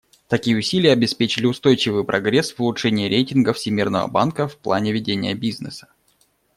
[0.27, 5.89] Такие усилия обеспечили устойчивый прогресс в улучшении рейтинга Всемирного банка в плане ведения бизнеса.